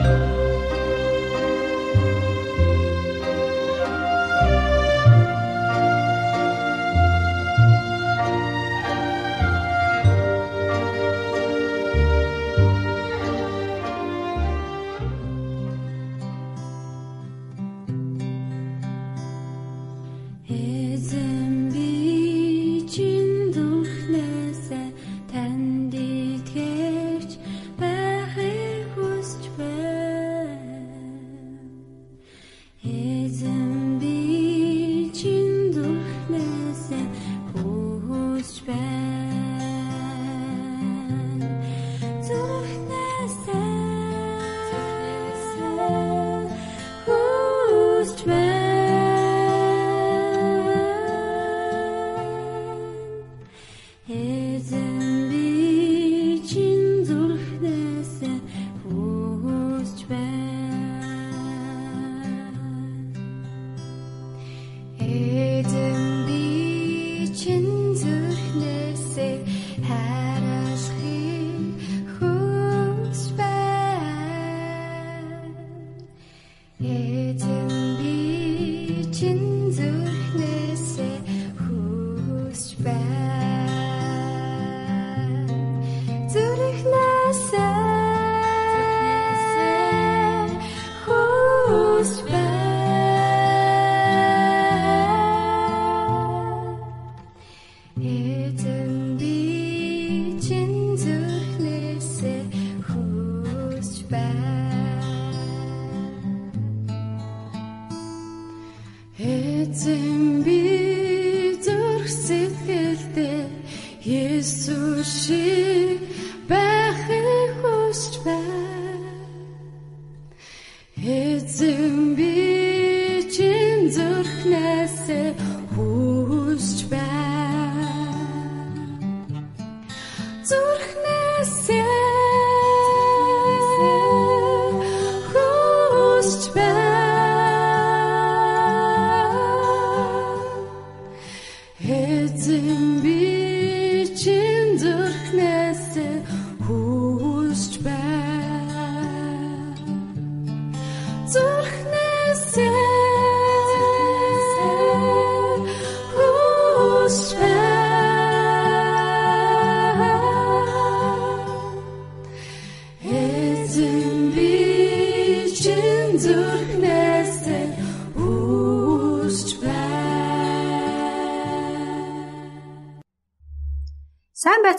[0.00, 0.47] Thank you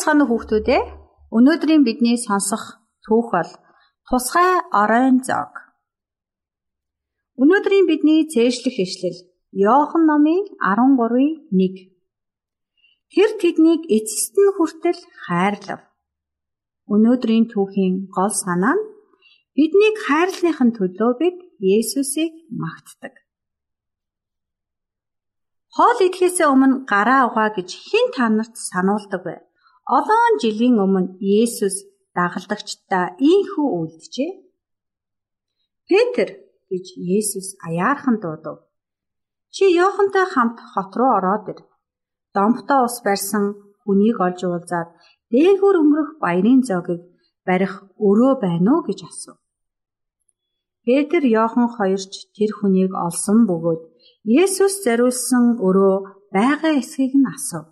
[0.10, 0.84] Сайн байцгаана уу хүүхдүүд ээ?
[1.38, 2.64] Өнөөдрийн бидний сонсох
[3.06, 3.52] түүх бол
[4.10, 4.52] тусгай
[4.82, 5.54] оройн зог.
[7.38, 9.20] Өнөөдрийн бидний цээжлэх ишлэл
[9.54, 11.94] Иохан номын 13:1.
[13.14, 15.82] Тэр тэднийг эцэст нь хүртэл хайрлав.
[16.90, 18.90] Өнөөдрийн түүхийн гол санаа нь
[19.54, 23.14] биднийг хайрлахын төлөө бид Есүсийг магтдаг.
[25.76, 29.49] Хоол идэхээс өмнө гараа угаа гэж хэн та нарт сануулдаг вэ?
[29.98, 31.76] Олон жилийн өмнө Есүс
[32.14, 34.32] дагалдагчдаа ийхүү үлджээ.
[35.90, 36.30] Петр
[36.70, 36.86] гэж
[37.18, 38.58] Есүс аяархан дуудав.
[39.50, 41.60] Чи Йохантай хамт хот руу ороод ир.
[42.36, 43.46] Домтоо ус барьсан
[43.82, 44.90] хүнийг олж уулзаад
[45.34, 47.02] дээгүүр өнгөрөх баярын зоогийг
[47.48, 47.74] барих
[48.08, 49.42] өрөө байна уу гэж асуув.
[50.86, 53.82] Петр Йохан хоёрч тэр хүнийг олсон бөгөөд
[54.42, 55.96] Есүс зариулсан өрөө
[56.36, 57.66] байгаа эсхийг нь асуув.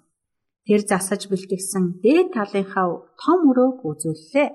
[0.68, 4.50] Тэр засаж бэлтгэсэн дээд талынхаа том өрөөг үзүүллээ.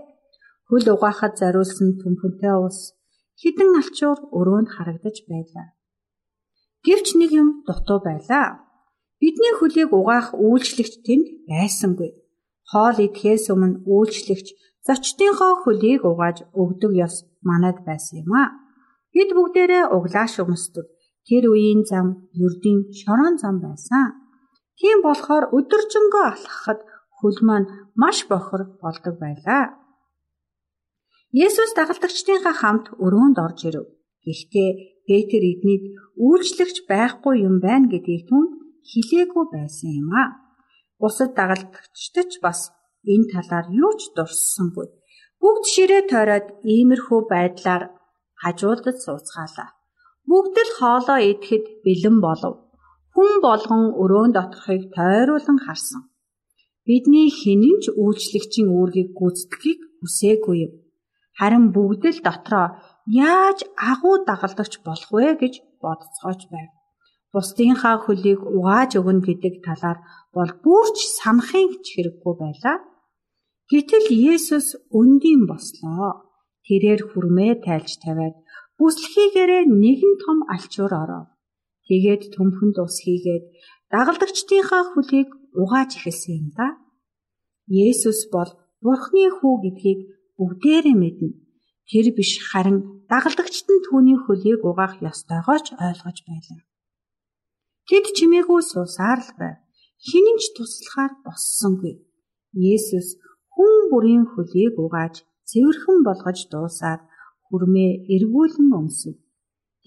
[0.68, 2.92] Хөл угаахад зариулсан төмпөнтэй ус
[3.40, 5.72] хідэн алчуур өрөөнд харагдаж байлаа.
[6.84, 8.60] Гэвч нэг юм дутуу байлаа.
[9.20, 12.10] Бидний хөлийг угаах үйлчлэгч тэнд байсангүй.
[12.70, 14.46] Хоол идэхээс өмнө үйлчлэгч
[14.86, 18.52] зочдынхоо хөлийг угааж өгдөг ёс манад байсан юм а.
[19.16, 20.86] Бид бүгдээрээ углааш өмсдөг.
[21.24, 24.21] Тэр үеийн зам ердийн шорон зам байсан.
[24.80, 26.80] Тийм болохоор өдөржингөө алхахад
[27.18, 27.68] хөл маань
[28.02, 29.62] маш бохор болдог байлаа.
[31.32, 33.86] Есүс дагалдагчдынхаа хамт өрөөнд орж ирэв.
[34.24, 34.70] Гэхдээ
[35.06, 35.84] Петр эднийд
[36.26, 38.44] үйлчлэгч байхгүй юм байна гэдгийг түн
[38.90, 40.24] хилээгүй байсан юм а.
[41.00, 42.60] Бусад дагалдагчдч бас
[43.12, 44.86] энэ талаар юу ч дурссангүй.
[45.40, 47.84] Бүгд ширээ тойроод иймэрхүү байдлаар
[48.42, 49.70] хажуудад сууцгаалаа.
[50.28, 52.54] Бүгд л хоолоо идэхэд бэлэн болов.
[53.12, 56.02] Хүн болгон өрөөнд оторхыг тойруулан харсан.
[56.88, 60.72] Бидний хинэн ч үйлчлэгчийн үүргийг гүйцэтгэхийг хүсээгүй юм.
[61.38, 62.66] Харин бүгд л дотроо
[63.06, 66.70] яаж агуу дагалдагч болох вэ гэж бодцоож байв.
[67.32, 69.98] Бусдынхаа хөлийг угааж өгнө гэдэг талаар
[70.36, 72.76] бол бүрч санахын ч хэрэггүй байлаа.
[73.70, 76.28] Гэтэл Есүс өндийн бослоо.
[76.66, 78.36] Тэрээр хүрмээ тайлж тавиад
[78.76, 81.31] бүслэхийгээрээ нэгэн том алчуур оров.
[81.92, 83.44] Тэгээд төмхөнд ус хийгээд
[83.92, 85.28] дагалдагчдынхаа хөлийг
[85.60, 86.80] угааж эхэлсэн юм да.
[87.68, 88.48] Есүс бол
[88.80, 90.00] Бурхны хүү гэдгийг
[90.40, 91.36] бүгдээрээ мэднэ.
[91.84, 96.60] Тэр биш харин дагалдагчд нь түүний хөлийг угаах ёстойгоо ч ойлгож байлаа.
[97.84, 99.60] Тэд чимээгүй суусаар л байв.
[100.00, 101.94] Хинэн ч туслахаар боссонгүй.
[102.56, 103.20] Есүс
[103.52, 107.04] хүн бүрийн хөлийг угааж цэвэрхэн болгож дуусаад
[107.44, 109.20] хүрмээ эргүүлэн өмсөв.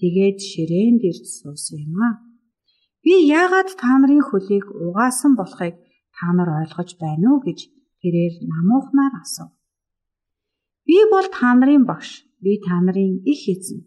[0.00, 2.14] Тэгээд ширээн дээр суусан юм аа.
[3.02, 5.74] Би яагаад та нарын хөлийг угаасан болохыг
[6.16, 7.60] та нар ойлгож байна уу гэж
[8.00, 9.52] тэрээр намуухнаар асуув.
[10.86, 12.10] Би бол та нарын багш.
[12.42, 13.80] Би та нарын их эзэн.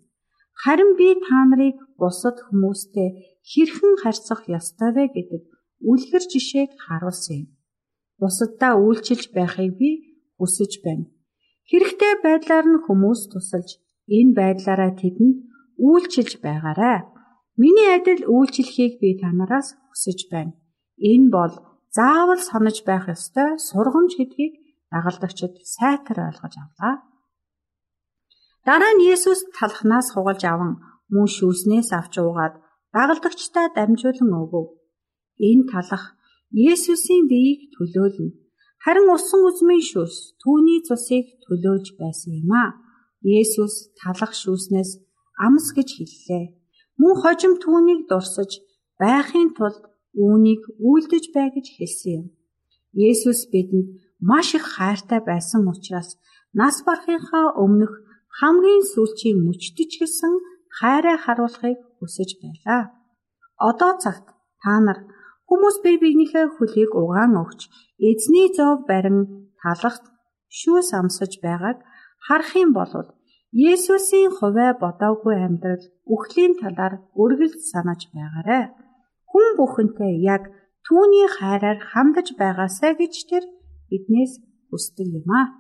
[0.61, 3.09] Харин би та нарыг бусад хүмүүстэй
[3.49, 5.43] хэрхэн харьцах ёстой вэ гэдэг
[5.89, 7.49] үлгэр жишээг харуулсан юм.
[8.19, 9.89] Бусаддаа үйлчилж байхыг би
[10.37, 11.05] хүсэж байна.
[11.69, 13.69] Хэрэгтэй байдлаар нь хүмүүс тусалж
[14.17, 15.37] энэ байдлаараа тэдэнд
[15.87, 17.07] үйлчилж байгаарай.
[17.61, 20.53] Миний адил үйлчлэхийг би танараас хүсэж байна.
[20.99, 21.53] Энэ бол
[21.95, 24.53] заавал санаж байх ёстой сургамж гэдгийг
[24.91, 26.95] дагалдагчид сайтар ойлгож авлаа.
[28.67, 30.71] Дараа нь Есүс талхнаас хугалж аван
[31.13, 32.55] мөн шүүснээс авч уугаад
[32.95, 34.67] дагалдагчдаа дамжуулан өгөв.
[35.49, 36.05] Энэ талах
[36.69, 38.35] Есүсийн биеийг төлөөлнө.
[38.83, 42.65] Харин усан үзмийн шүүс түүний цусыг төлөөж байсан юм а.
[43.39, 44.91] Есүс талах шүүснээс
[45.45, 46.45] амс гэж хэллээ.
[46.99, 48.51] Мөн хожим түүнийг дурсаж
[49.01, 49.83] байхын тулд
[50.23, 52.25] үүнийг үйлдэж бай гэж хэлсэн юм.
[53.09, 53.87] Есүс бидэнд
[54.29, 56.09] маш их хайртай байсан учраас
[56.59, 57.93] нас барахынхаа өмнөх
[58.39, 60.33] хамгийн сүүлчийн мөчтөж гисэн
[60.77, 62.81] хайраа харуулахыг хүсэж байлаа.
[63.69, 64.27] Одоо цагт
[64.61, 64.99] та нар
[65.49, 67.73] Хүмүүс бие биенийхээ хөлийг угаан өгч
[68.09, 70.05] эзний зов барин талахт
[70.57, 71.81] шүүс амсаж байгааг
[72.21, 72.93] харах юм бол
[73.49, 78.63] Есүсийн хувиа бодоогүй амьдрал үхлийн талаар үргэлж санаж байгаарай.
[79.25, 80.53] Хүн бүхэнтэй яг
[80.85, 83.43] түүний хайраар хандаж байгаасай гэж тэр
[83.89, 84.37] биднээс
[84.69, 85.58] хүсдэг юм аа.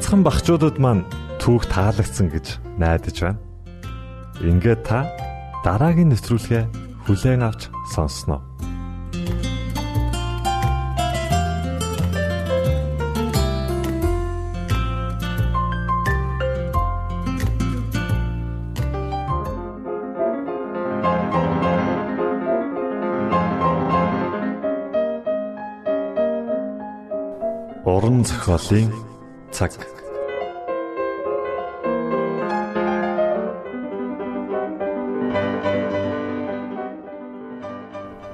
[0.00, 1.04] Бяцхан багчуудад маань
[1.44, 3.36] түүх таалагдсан гэж найдаж байна.
[4.40, 5.04] Ингээд та
[5.60, 6.64] дараагийн нэвтрүүлгээ
[7.04, 8.40] хүлээн авч сонсноо.
[27.84, 29.09] Уран зохиолын
[29.60, 30.00] цаг.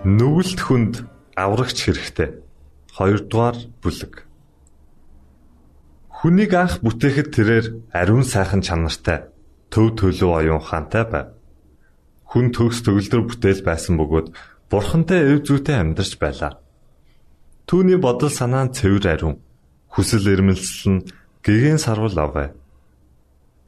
[0.06, 0.94] Нүгэлт хүнд
[1.34, 2.30] аврагч хэрэгтэй.
[2.94, 4.22] 2 дугаар бүлэг.
[6.14, 9.26] Хүнийг анх бүтээхэд тэрээр ариун сайхан чанартай,
[9.68, 11.34] төв төлөв оюун ухаантай байв.
[12.30, 14.30] Хүн төгс төгөлдөр бүтээл байсан бөгөөд
[14.70, 16.62] бурхантай өв зүйтэй амьдарч байлаа.
[17.66, 19.36] Түүний бодол санаа нь цэвэр ариун
[19.96, 21.04] хүсэл эрмэлзэл нь
[21.40, 22.52] гэгэн сарвал авэ.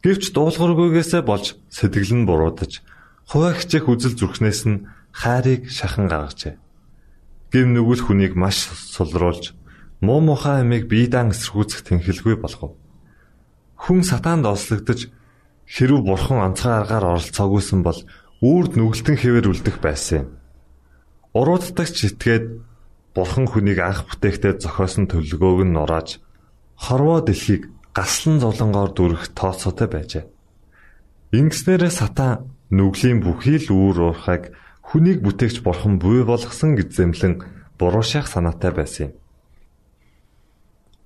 [0.05, 2.85] Гэвч дуулуургүйгээсээ болж сэтгэл нь буруудаж
[3.25, 4.85] хуваа хичээх үзэл зүрхнээс нь
[5.17, 6.61] хайрыг шахан гаргажээ.
[7.49, 9.57] Гим нүгэл хүнийг маш сулруулж
[10.05, 12.77] муу мухай амийг биедан эсэргүүцэх тэнхэлгүй болгов.
[13.81, 15.09] Хүн сатаанд ослогдож
[15.65, 17.99] хэрв бурхан онцгой аргаар оролцоогүйсэн бол
[18.45, 20.29] үрд нүгэлтэн хэвээр үлдэх байсан юм.
[21.35, 22.45] Урууддагч итгээд
[23.15, 26.21] Бурхан хүнийг анх бүтээхдээ зохиосон төлөвлөгөөг нь нурааж
[26.77, 30.25] хорвоо дэлхийг гаслан зовлонгоор дүрх тооцоотой байжээ.
[31.35, 37.35] Ингэснээрээ сатан нүглийн бүхий л үүр уурхайг хүнийг бүтээгч бурхан буй болгосон гэж зэмлэн
[37.77, 39.13] буруу шах санаатай байсан юм.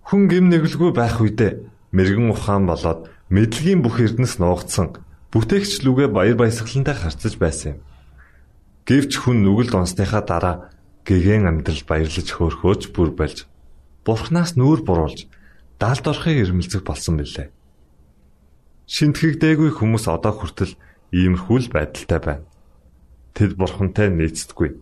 [0.07, 5.01] Хүн гим нэглгүй байх үедээ мэрэгэн ухаан болоод мэдлэгийн бүх эрдэнэс нуугдсан
[5.33, 7.79] бүтээгч лүгэ баяр баясгалантай харцаж байсан юм.
[8.87, 10.57] Гэвч хүн нүгэлд онсныхаа дараа
[11.07, 13.47] гэгэн амьдрал баярлаж хөөрхөөж бүр болж
[14.07, 15.27] бурхнаас нүүр буруулж
[15.79, 17.51] даалд орохыг ирмэлцэх болсон билээ.
[18.87, 20.79] Шинтгэгдээгүй хүмүүс одоо хүртэл
[21.11, 22.47] иймэрхүү л байдалтай байна.
[23.35, 24.79] Тэд бурхантай нийцдэггүй.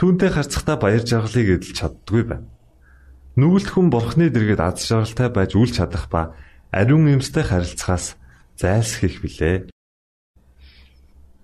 [0.00, 2.48] Түүнтэй харцахтаа баяр жаргалыг эдэлж чаддгүй байна.
[3.36, 6.36] Нүгэлт хүн бурхны дэргэд аз жаргалтай байж үл чадах ба
[6.72, 8.16] ариун эмстэй харилцахаас
[8.56, 9.68] зайлсхийх билээ.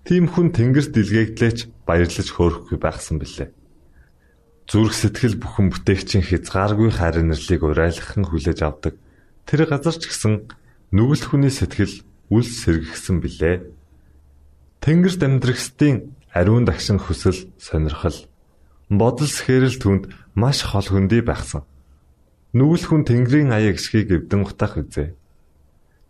[0.07, 3.56] Тим хүн тэнгэрт дэлгээгдлээч баярлаж хөөрөхгүй байхсан билээ.
[4.67, 8.99] Зүрх сэтгэл бүхэн бүтээгчийн хязгааргүй хайр нэрлийг урайлахын хүлээж авдаг.
[9.47, 10.51] Тэр газар ч гэсэн
[10.91, 12.03] нүгэлт хүний сэтгэл
[12.35, 13.63] үл сэргэгсэн билээ.
[14.83, 18.27] Тэнгэрт амьдрахстын ариун дагшин хүсэл сонирхол
[18.91, 20.03] бодол сэхэрэл түнд
[20.35, 21.63] маш хол хөндөй байхсан.
[22.51, 25.15] Нүгэл хүн Тэнгэрийн аяг гисхийг эвдэн утах үзээ.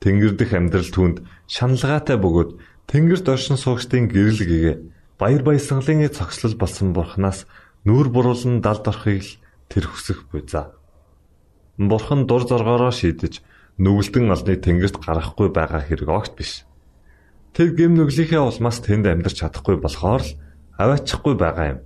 [0.01, 2.51] Тэнгэр дэх амьдрал түнд шаналгаатай бөгөөд
[2.89, 4.75] Тэнгэрт оршин суугчдын гэрэл гэгээ
[5.21, 7.45] баяр баясгалын цогцлол болсон бурхнаас
[7.85, 9.37] Нүүр буруулан далд орохыг л
[9.69, 10.73] тэр хүсэх буйзаа.
[11.77, 13.43] Бурхан дур зоргоороо шийдэж
[13.77, 16.65] нүгэлтэн олныг тэнгэрт гаргахгүй байгаа хэрэг огт биш.
[17.53, 20.37] Тэр гэм нүглийнхээ улмаас тэнд амьдарч чадахгүй болохоор л
[20.81, 21.79] аваачихгүй байгаа юм.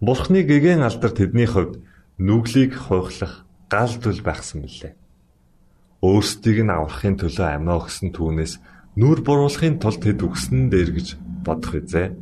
[0.00, 1.84] Бурхны гэгэн алдар тэдний хувьд
[2.16, 4.92] нүглийг хуйхлах гал дүл байхсан билээ.
[6.04, 8.60] Өөрсдийг нь аврахын төлөө амиа өгсөн түүнээс
[9.00, 11.08] нүур буруулахын тулд тэд өгсөн дээр гэж
[11.44, 12.12] бодох үзээ.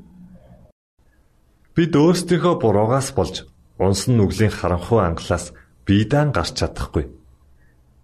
[1.73, 3.49] Бид өөрсдийнхөө буруугаас болж
[3.81, 5.57] унсан нүглийн харанхуй ангалаас
[5.89, 7.09] биедан гарч чадахгүй.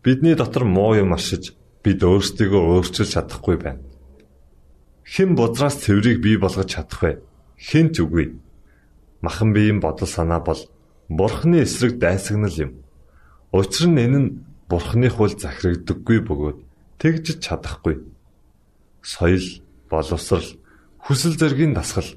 [0.01, 1.53] Бидний дотор муу юм ашиж
[1.85, 3.85] бид өөрсдийгөө өөрчилж чадахгүй байна.
[5.05, 7.21] Хэн бодраас цэврийг бий болгож чадах вэ?
[7.61, 8.41] Хэн ч үгүй.
[9.21, 10.65] Махан биеийн бодол санаа бол
[11.13, 12.73] Бурхны эсрэг дайсагнал юм.
[13.53, 14.31] Учир нь энэ нь
[14.69, 16.59] Бурхны хууль захирагддаггүй бөгөөд
[17.01, 18.01] тэгж чадахгүй.
[19.05, 19.45] Соёл,
[19.93, 20.49] боловсрал,
[21.05, 22.09] хүсэл зэргийн дасгал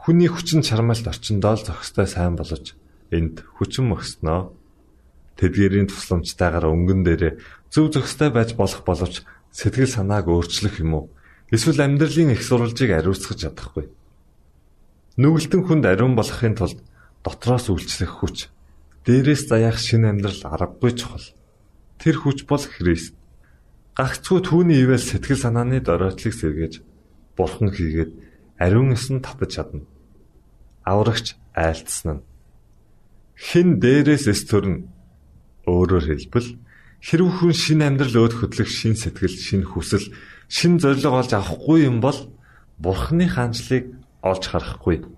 [0.00, 2.72] Хүний хүчин чармайлт орчиндоо л зохистой сайн болож
[3.12, 4.48] энд хүчин мөкснөө.
[5.36, 7.32] Тэдгэрийн тусламжтайгаар өнгөн дээрээ
[7.68, 11.04] зөв зохистой байж болох боловч сэтгэл санааг өөрчлөх юм уу?
[11.52, 13.92] Эсвэл амьдралын их сурвалжийг ариусгах чадахгүй.
[15.20, 16.80] Нүгэлтэн хүнд ариун болохын тулд
[17.20, 18.48] дотроос үйлчлэх хүч,
[19.04, 21.26] дээрээс заяах шинэ амьдрал аргагүй чухал.
[22.00, 23.12] Тэр хүч бол Христ.
[23.98, 26.74] Гагцгүй түүний ивэл сэтгэл санааны доройтлыг сэргээж
[27.36, 28.12] бурхан хийгээд
[28.56, 29.89] ариун эсэн татаж чадна.
[30.84, 32.22] Аврагч айлтсан нь
[33.40, 34.92] хэн дээрээс эс төрн
[35.64, 36.60] өөрөөр хэлбэл
[37.00, 40.12] хэрв хүн шинэ амьдрал өөд хөдлөх шин сэтгэл, шин хүсэл,
[40.52, 42.28] шин зориг олж авахгүй юм бол
[42.76, 45.08] бурхны хаанчлыг олж харахгүй.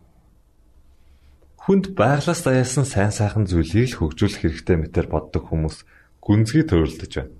[1.66, 5.82] Хүнд байглаас даяасан сайн сайхан зүйлийг л хөгжүүлэх хэрэгтэй мэтэр боддог хүмүүс
[6.22, 7.34] гүнзгий төрөлдөж байна.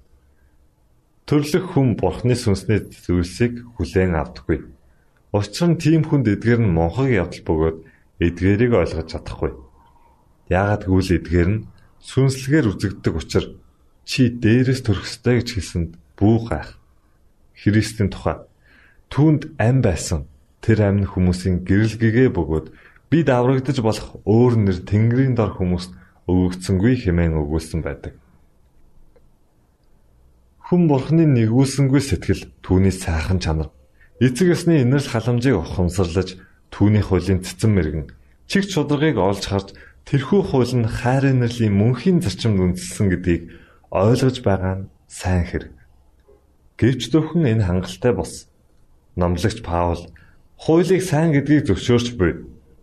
[1.27, 4.67] Төрлөх хүн бурхны сүнсний зүйлсийг хүлээн авдаггүй.
[5.31, 7.79] Учир нь тийм хүнд эдгээр нь монхог явдал бөгөөд
[8.23, 9.53] эдгээрийг ойлгож чадахгүй.
[10.47, 11.65] Яагаад гэвэл эдгээр нь
[12.07, 13.51] сүнслэгээр үзэгддэг учраас
[14.07, 16.79] чи дээрээс төрөх ёстой гэж хэлсэнд бүү гайх.
[17.59, 18.43] Христийн тухай
[19.13, 20.25] түүнд ам байсан
[20.65, 22.67] тэр амны хүмүүсийн гэрэл гэгээ бөгөөд
[23.13, 25.93] бид аврагдаж болох өөр нэр Тэнгэрийн дор хүмүүст
[26.25, 28.17] өгөгдсөнгүй хэмээн өгүүлсэн байдаг.
[30.65, 33.69] Хүн бурхны нэгүүлсэнгүй сэтгэл түүний сайхан чанар.
[34.17, 36.41] Эцэг ёсны инэрл халамжийг ухамсарлаж
[36.73, 38.07] түүний хуулийн цэцэн мэрэгэн
[38.49, 39.69] чиг чударгыг олж харж
[40.09, 43.43] тэрхүү хууль нь хайр инэрлийн мөнхийн зарчимд үндэслэн гэдгийг
[43.93, 45.73] ойлгож байгаа нь сайн хэрэг.
[46.81, 48.49] Гэвч зөвхөн энэ хангалттай бос.
[49.21, 50.09] Номлогч Паул
[50.57, 52.33] хуулийг сайн гэдгийг зөвшөөрч буй.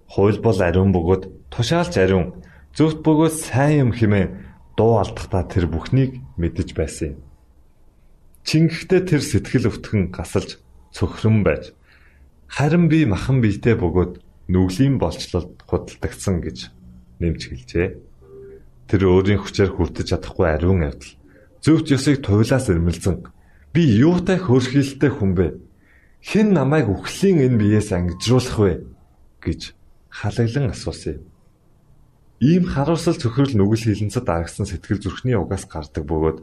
[0.05, 2.45] Хууль бол ариун бөгөөд тушаалч ариун,
[2.77, 4.29] зөвхт бөгөөд сайн юм хэмээн
[4.77, 7.19] дуу алдахдаа тэр бүхнийг мэдэж байсан юм.
[8.45, 10.61] Чингэхдээ тэр сэтгэл өвтгөн гасалж
[10.95, 11.73] цөхрөн байж
[12.49, 14.13] харин би махан биетэй бөгөөд
[14.49, 16.73] нүглийн болцлолд худалдагдсан гэж
[17.21, 17.87] нэмж хэлжээ.
[18.89, 21.13] Тэр өөрийн хүчээр хүртэж чадахгүй ариун явдал.
[21.61, 23.21] Зөвхт ёсыг туйлаас ирмэлзэн
[23.69, 25.47] би юутай хөрхилтэй хүн бэ?
[26.25, 28.73] Хэн намайг үхлийн энэ биеэс ангижруулах вэ
[29.45, 29.77] гэж
[30.09, 31.23] халаглан асуусан юм.
[32.41, 36.37] Ийм харуулсал цөхрөл нүгэл хилэнцэд дарагсан сэтгэл зүрхний угаас гардаг бөгөөд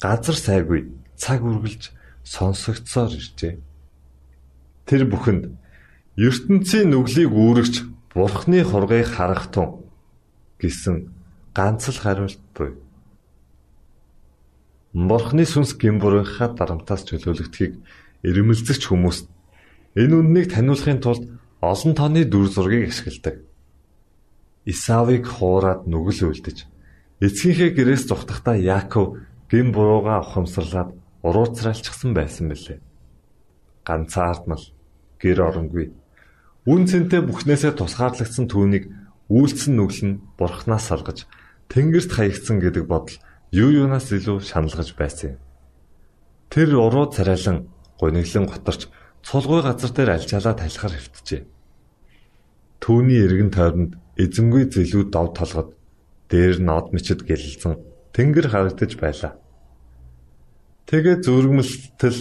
[0.00, 1.92] газар сайгүй цаг үргэлж
[2.24, 3.54] сонсогдсоор иржээ.
[4.88, 5.44] Тэр бүхэнд
[6.18, 7.74] ертөнцийн нүглийг үүрэгч
[8.12, 9.88] бурхны хургийг харах тун
[10.60, 11.08] гэсэн
[11.56, 12.76] ганц л хариулт буй.
[14.92, 17.80] Бурхны сүнс гимбурынхаа дарамтаас чөлөөлөгдөхийг
[18.28, 19.18] ирмэлзэгч хүмүүс
[19.96, 21.24] энэ үннийг таниулахын тулд
[21.64, 23.40] олон тооны дүр зургийг ашигладаг.
[24.68, 26.68] Исавыг хуураад нүгэл үлдэж
[27.24, 30.90] эцгийнхээ гэрээс зүхтахдаа Яаков гин бурууга ухамсарлаад
[31.22, 32.78] урууцралчихсан байсан билээ.
[33.86, 34.64] Ганцаардмал
[35.18, 35.92] гэр оронгүй.
[36.66, 38.90] Үн цэнтэй бүхнээсээ тусгаарлагдсан түүнийг
[39.26, 41.26] үйлцэн нүгэл нь бурхнаас салгаж
[41.70, 43.16] тэнгэрт хаягдсан гэдэг бодол
[43.50, 45.38] юу юунаас илүү шаналгаж байсан юм.
[46.52, 48.86] Тэр уруу царайлан гониглон готорч
[49.26, 51.42] цулгүй газар дээр альчаалаа талхаар хөвтжээ.
[52.82, 55.70] Түүний эргэн тойронд эзэнгүй зэлүүд дов толгод
[56.30, 57.78] дээр нод мчид гэлэлцэн
[58.12, 59.32] тэнгэр харагдаж байлаа.
[60.90, 62.18] Тэгээ зүргэмэлтэл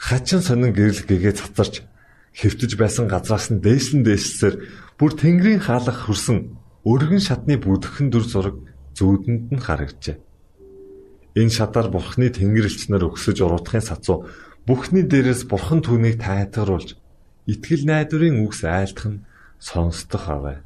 [0.00, 1.84] хачин сонин гэрэл гэгээ цацарч
[2.32, 4.54] хэвтэж байсан газраас нь дээшлэн дээшлсээр
[4.96, 6.56] бүр тэнгэрийн хаалах хөрсөн
[6.88, 8.56] өргөн шатны бүдгхэн дүр зураг
[8.96, 10.16] зүүдэнд нь харагджээ.
[11.36, 14.24] Энэ шатаар бурхны тэнгэр элчнэр өгсөж уруудахын сацуу
[14.64, 16.96] бүхний дээрээс бурхан түүнийг тайтгаруулж
[17.52, 19.22] итгэл найдварын үгс айлтах нь
[19.60, 20.64] сонсдох аваа.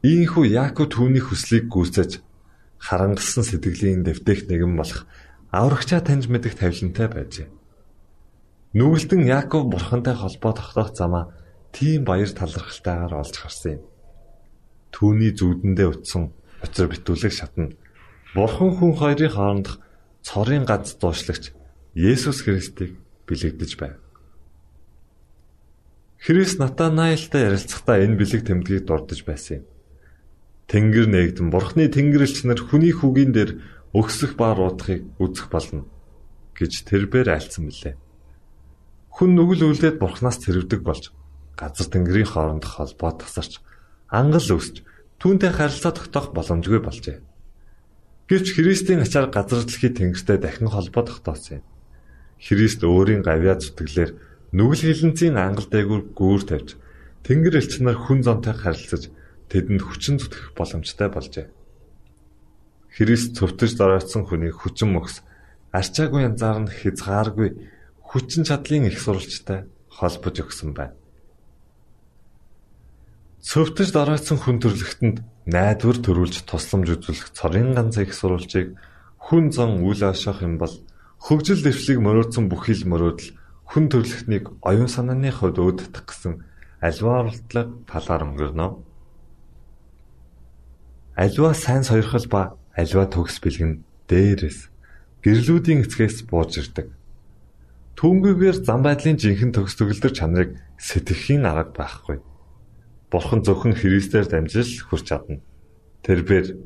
[0.00, 2.24] Ийхүү Яаков түүний хүслийг гүйцэж
[2.80, 5.04] харангалсан сэтгэлийн дэвтэх нэгэн болох
[5.52, 7.59] аврагчаа таньж мэдэх тавилантай байжээ.
[8.70, 11.34] Нүгэлтэн Яаков бурхантай холбоо тогтоох замаа
[11.74, 13.82] тийм баяр талархалтайгаар олж харсан юм.
[14.94, 16.30] Түүний зүудэндээ утсан
[16.62, 17.74] учир битүүлэг шатна.
[18.34, 19.82] Бурхан хүн хоёрын хоорондох
[20.22, 21.50] цорын ганц дуушлагч
[21.98, 22.94] Есүс Христийг
[23.26, 23.98] бэлэгдэж байв.
[26.22, 29.64] Христ Натанаилтай ярилцахдаа энэ бэлэг тэмдгийг дурдж байсан юм.
[30.70, 33.58] Тэнгэр нээгдэн Бурхны тэнгэрлэгч нар хүний хүүгийн дээр
[33.90, 35.90] өгсөх ба руудахыг үзэх болно
[36.54, 37.98] гэж тэрбээр айлцсан билээ.
[39.10, 41.10] Хүн нүгэл үлдээд бурхнаас тэрвдэг болж
[41.58, 43.60] газар тэнгэрийн хоорондох холбоо тасарч
[44.08, 44.82] ангал өсч
[45.20, 47.18] түүнтэй харилцаа тогтоох боломжгүй болжээ.
[48.30, 51.64] Гэвч Христийн ачаар газар дэлхий тэнгэртэй дахин холбоо тогтоосон юм.
[52.40, 54.10] Христ өөрийн гавьяа зүтгэлээр
[54.56, 56.68] нүгэл хилэнцийн ангал дээгүүр гүүр тавьж
[57.26, 59.12] тэнгэр элч нар хүн зонтой харилцаж
[59.52, 61.46] тэдэнд хүчин зүтгэх боломжтой болжээ.
[62.96, 65.20] Христ цөвтөж доройтсон хүнийг хүчин мөхс
[65.70, 67.48] арчаагүй янзаар нь хязгааргүй
[68.10, 70.98] хүчин чадлын их сурвалжтай холбож өгсөн байна.
[73.46, 78.74] Цөвтөж дараацсан хүн төрлөختөнд найдвар төрүүлж тусламж үзүүлэх цорын ганц их сурвалжийг
[79.22, 80.74] хүн зан үйл ашиглах юм бол
[81.22, 83.30] хөгжил дэвшлиг мөрөөдсөн бүхэл мөрөөдөл
[83.70, 86.42] хүн төрлөختнийг оюун санааны хувьд өөддөх гэсэн
[86.82, 88.68] аливаа оролдлого талаар өнгөрнө.
[91.14, 94.68] Аливаа сайн сойрхол ба аливаа төгс бэлгэн дээрээс
[95.22, 96.99] гэрлүүдийн эцгээс бууж ирдэг.
[98.00, 102.18] Түүнгүйгээр зам байдлын жинхэнэ төгс төгөлдөр чанарыг сэтгэхийн арга байхгүй.
[103.12, 105.44] Бурхан зөвхөн Христээр дамжиж хүрч чадна.
[106.00, 106.56] Тэрээр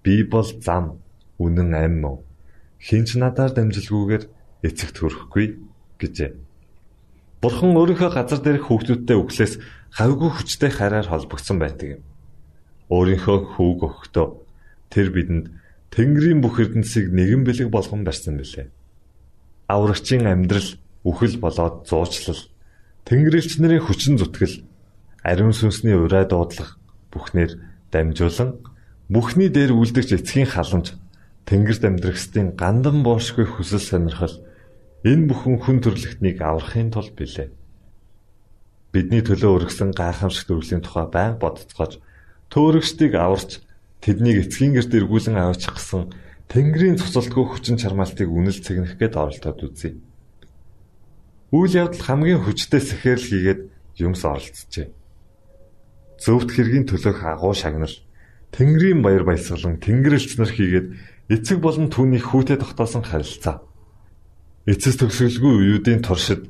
[0.00, 1.04] би бол зам,
[1.36, 2.16] үнэн ам мөн.
[2.80, 4.24] Хинч надаар дамжилгүйгээр
[4.64, 5.46] эцэгт хүрэхгүй
[6.00, 6.32] гэжээ.
[7.44, 9.54] Бурхан өөрийнхөө газар дээрх хүүхдүүдтэй өглөөс
[9.92, 12.02] хавьгүй хүчтэй хараар холбогдсон байдаг юм.
[12.88, 14.48] Өөрийнхөө хүүг өгөхдөө
[14.88, 15.52] Тэр бидэнд
[15.92, 18.72] Тэнгэрийн бүх эрдэнсийг нэгэн бэлэг болгон барьсан билээ.
[19.68, 22.40] Аврагчийн амьдрал үхэл болоод зуучлал,
[23.04, 24.64] Тэнгэрлэгч нарын хүчин зүтгэл,
[25.22, 26.80] ариун сүнсний урай дуудлага
[27.12, 27.52] бүхнээр
[27.92, 28.64] дамжуулан
[29.08, 30.96] бүхний дээр үлдэгч эцгийн халамж
[31.48, 34.36] Тэнгэрт амьдрахстын гандан боошгүй хүсэл сонирхол
[35.04, 37.48] энэ бүхэн хүн төрлөختнийг аврахын тулд билээ.
[38.92, 42.04] Бидний төлөө өргөсөн гайхамшигт өргөлийн тухай байнга бодцоож
[42.52, 43.64] төөрөгчдийг аварч
[44.04, 46.12] тэднийг эцгийн гэрт эргүүлэн аваачих гэсэн
[46.48, 50.00] Тэнгэрийн цуцалтгүй хүчин чармаалтыг үнэл цэгнэх гээд оролдоод үзье.
[51.52, 53.60] Үйл явдал хамгийн хүчтэй сэхэрл хийгээд
[54.00, 54.88] юмс оролцжээ.
[56.16, 57.92] Зөвхт хэргийн төлөөх агуу шагнал
[58.52, 60.86] Тэнгэрийн баяр баясгалан Тэнгэрлэгч нар хийгээд
[61.28, 63.60] эцэг болон түүний хүүтэд тогтоосон харилцаа.
[64.64, 66.48] Эцэс төгсгөлгүй үеүүдийн туршид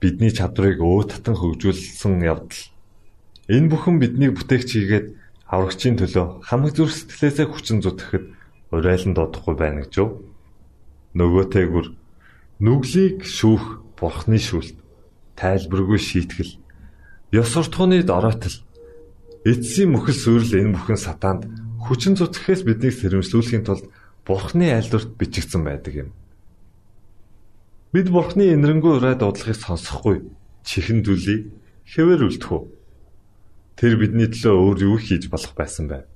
[0.00, 2.64] бидний чадварыг өө татан хөгжүүлсэн явдал.
[3.52, 5.06] Энэ бүхэн биднийг бүтээгч хийгээд
[5.48, 8.24] аврагчийн төлөө хамаг зүр сэтгэлээсээ хүчин зүтгэхэд
[8.78, 10.10] урайлан дуудахгүй байна гэж юу?
[11.14, 11.86] Нөгөөтэйгүр
[12.60, 14.74] нүглийг шүүх бурхны шүлт,
[15.38, 16.58] тайлбаргүй шийтгэл,
[17.34, 18.62] ёс суртахууны дороотл,
[19.44, 21.46] эцсийн мөхөл сүрэл энэ бүхэн сатаанд
[21.84, 23.86] хүчин зүтгэхээс биднийг сэрэмжлүүлэхийн тулд
[24.24, 26.10] бурхны айлдварт бичигдсэн байдаг юм.
[27.92, 30.24] Бид бурхны инэрэнгуй ураа дуудлагыг сонсохгүй
[30.64, 31.52] чихэн дүлий
[31.84, 32.62] хэвээр үлдэх үү?
[33.76, 36.08] Тэр бидний төлөө өөр юу хийж болох байсан бэ?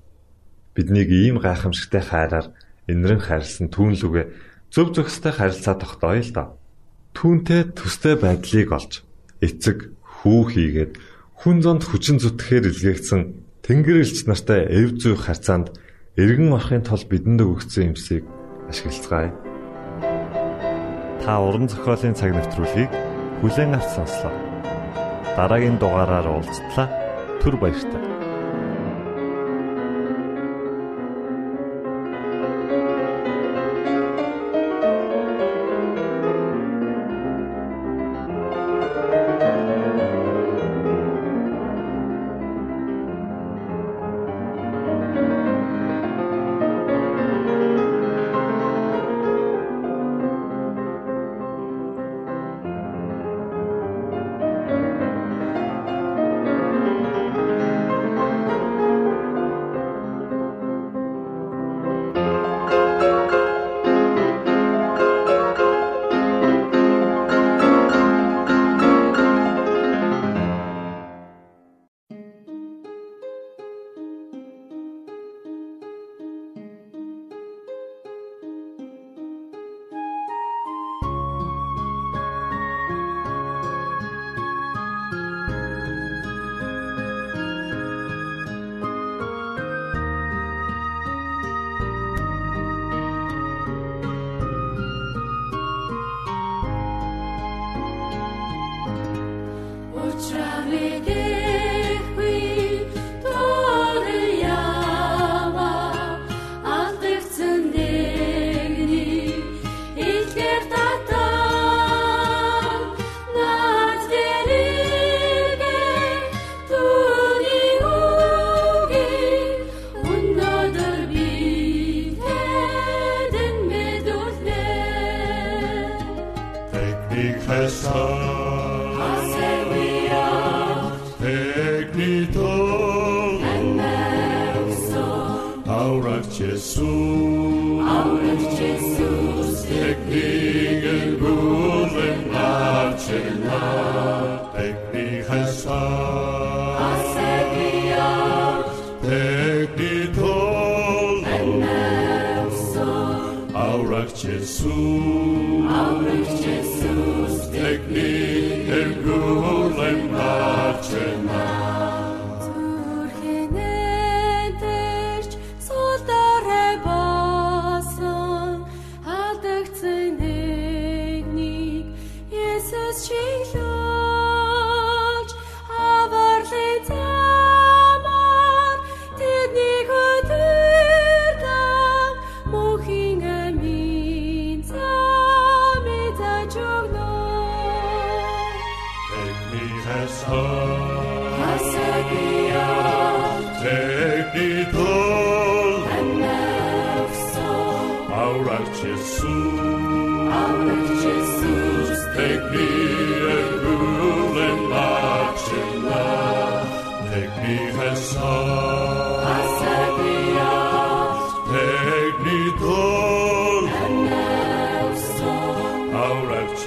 [0.75, 2.53] Биднийг ийм гайхамшигтай хайраар
[2.89, 4.23] инэрэн хайрлсан түүнлүгэ
[4.73, 6.47] зөв зөвхөстэй харилцаа тогтооё л доо.
[7.17, 8.93] Түүнтэй төстэй байдлыг олж
[9.41, 10.93] эцэг хүү хийгээд
[11.41, 13.21] хүн зонд хүчин зүтгэхээр илгээгдсэн
[13.65, 15.77] Тэнгэр элч нартай эв зүй харьцаанд
[16.17, 18.25] эргэн орохын тулд бидэнд өгсөн юмсыг
[18.71, 19.49] ашиглацгаая
[21.29, 22.89] та уран зохиолын цаг навтруулыг
[23.45, 24.33] бүлээн авч сонслоо.
[25.37, 26.89] Дараагийн дугаараар уулзтлаа.
[27.45, 28.18] Түр баярлалаа.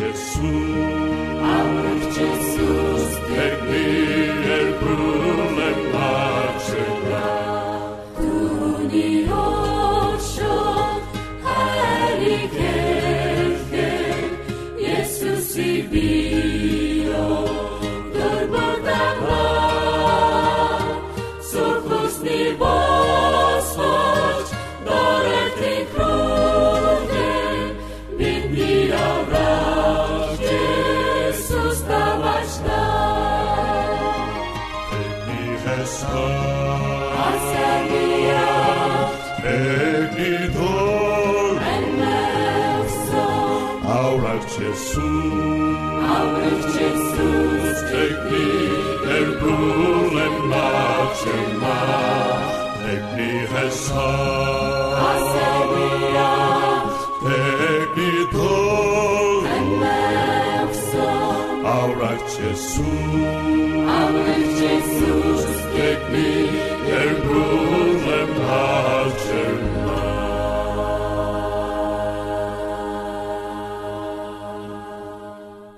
[0.02, 0.90] Jesus.
[53.72, 53.92] Jesus,
[61.64, 61.94] our
[64.60, 66.30] Jesus, take me
[67.00, 68.34] and rule and
[69.32, 69.62] and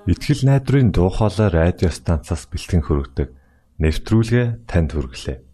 [0.04, 3.32] Итгэл найдрын дуу хоолой радио станцаас бэлтгэн хөрөгдөг
[3.80, 5.53] нэвтрүүлгээ танд хүргэлээ.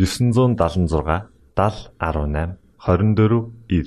[0.00, 3.84] 976 7018 24 9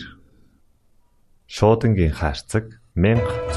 [1.48, 3.50] Шуудангийн хаяг 16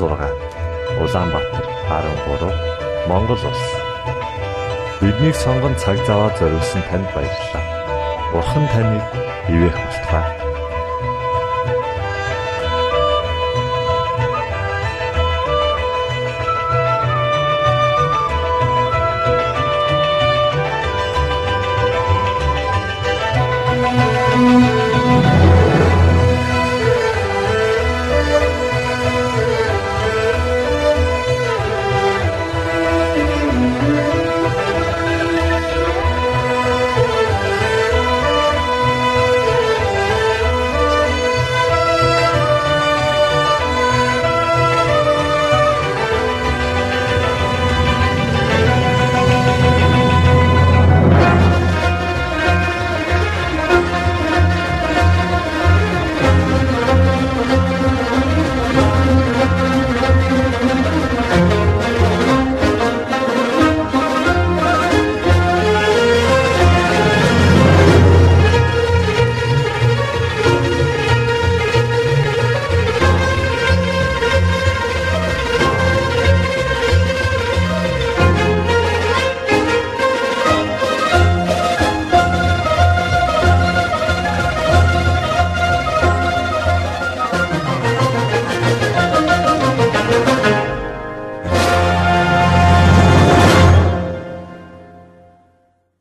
[1.02, 3.64] Улаанбаатар 13 Монгол улс.
[5.02, 7.64] Биднийг сонгонд цаг зав аваад зориулсан танд баярлалаа.
[8.32, 9.04] Бурхан таныг
[9.52, 10.45] ивээх болтугай